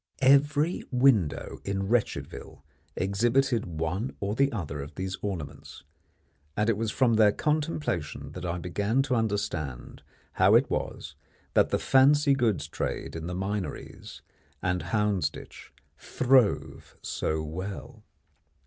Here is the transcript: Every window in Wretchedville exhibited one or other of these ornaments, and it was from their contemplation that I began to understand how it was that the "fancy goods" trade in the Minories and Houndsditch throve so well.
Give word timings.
Every 0.23 0.83
window 0.89 1.59
in 1.63 1.87
Wretchedville 1.87 2.63
exhibited 2.95 3.67
one 3.67 4.15
or 4.19 4.35
other 4.51 4.81
of 4.81 4.95
these 4.95 5.17
ornaments, 5.21 5.83
and 6.57 6.71
it 6.71 6.75
was 6.75 6.89
from 6.89 7.13
their 7.17 7.31
contemplation 7.31 8.31
that 8.31 8.43
I 8.43 8.57
began 8.57 9.03
to 9.03 9.13
understand 9.15 10.01
how 10.31 10.55
it 10.55 10.71
was 10.71 11.13
that 11.53 11.69
the 11.69 11.77
"fancy 11.77 12.33
goods" 12.33 12.67
trade 12.67 13.15
in 13.15 13.27
the 13.27 13.35
Minories 13.35 14.23
and 14.59 14.81
Houndsditch 14.85 15.69
throve 15.99 16.97
so 17.03 17.43
well. 17.43 18.03